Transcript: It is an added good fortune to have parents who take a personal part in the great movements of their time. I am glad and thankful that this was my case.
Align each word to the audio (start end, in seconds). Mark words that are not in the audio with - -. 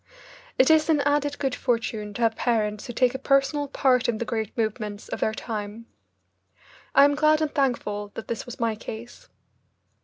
It 0.57 0.71
is 0.71 0.89
an 0.89 1.01
added 1.01 1.37
good 1.37 1.53
fortune 1.53 2.15
to 2.15 2.23
have 2.23 2.33
parents 2.35 2.87
who 2.87 2.93
take 2.93 3.13
a 3.13 3.19
personal 3.19 3.67
part 3.67 4.09
in 4.09 4.17
the 4.17 4.25
great 4.25 4.57
movements 4.57 5.07
of 5.09 5.19
their 5.19 5.31
time. 5.35 5.85
I 6.95 7.05
am 7.05 7.13
glad 7.13 7.39
and 7.39 7.53
thankful 7.53 8.09
that 8.15 8.27
this 8.27 8.47
was 8.47 8.59
my 8.59 8.73
case. 8.75 9.29